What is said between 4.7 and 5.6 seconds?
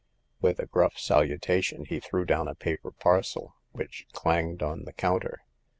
the counter.